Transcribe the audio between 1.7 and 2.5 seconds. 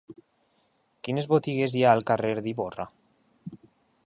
hi ha al carrer